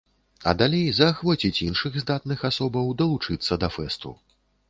[0.51, 4.15] А далей заахвоціць іншых здатных асобаў далучыцца да фэсту.